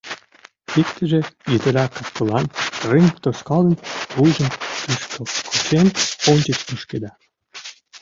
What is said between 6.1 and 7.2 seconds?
ончыч ошкеда.